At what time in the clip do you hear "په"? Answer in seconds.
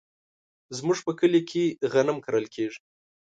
1.05-1.11